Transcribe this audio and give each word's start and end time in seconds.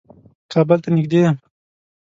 کابل 0.51 0.79
ته 0.83 0.89
نېږدې 0.95 1.19
يم. 1.25 1.35